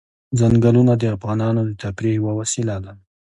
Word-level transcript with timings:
ځنګلونه 0.39 0.93
د 0.97 1.03
افغانانو 1.15 1.61
د 1.65 1.71
تفریح 1.81 2.13
یوه 2.19 2.33
وسیله 2.41 2.75
ده. 2.83 2.93